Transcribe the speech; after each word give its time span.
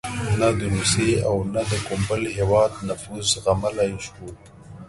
نه 0.39 0.49
د 0.59 0.59
روسیې 0.75 1.13
او 1.29 1.37
نه 1.53 1.61
د 1.71 1.73
کوم 1.87 2.01
بل 2.09 2.21
هېواد 2.37 2.71
نفوذ 2.87 3.23
زغملای 3.33 3.91
شو. 4.07 4.25